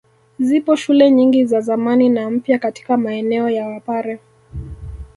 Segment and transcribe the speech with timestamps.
[0.39, 4.19] Zipo shule nyingi za zamani na mpya katika maeneo ya wapare